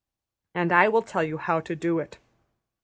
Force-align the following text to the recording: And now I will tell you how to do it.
And 0.55 0.69
now 0.71 0.79
I 0.79 0.87
will 0.87 1.03
tell 1.03 1.21
you 1.21 1.37
how 1.37 1.59
to 1.59 1.75
do 1.75 1.99
it. 1.99 2.17